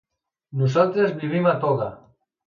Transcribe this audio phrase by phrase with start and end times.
[0.61, 1.91] Nosaltres vivim a Toga.